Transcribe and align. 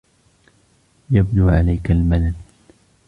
يبدو 1.11 1.49
عليك 1.49 1.91
الملل. 1.91 2.33